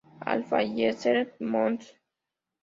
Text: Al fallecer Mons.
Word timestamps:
Al 0.31 0.39
fallecer 0.53 1.19
Mons. 1.51 1.93